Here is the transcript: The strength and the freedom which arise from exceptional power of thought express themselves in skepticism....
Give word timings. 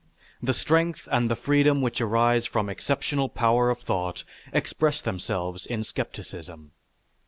The 0.41 0.55
strength 0.55 1.07
and 1.11 1.29
the 1.29 1.35
freedom 1.35 1.79
which 1.83 2.01
arise 2.01 2.47
from 2.47 2.69
exceptional 2.69 3.29
power 3.29 3.69
of 3.69 3.81
thought 3.81 4.23
express 4.51 4.99
themselves 4.99 5.63
in 5.67 5.83
skepticism.... 5.83 6.71